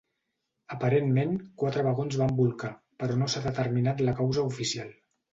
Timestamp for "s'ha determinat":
3.33-4.01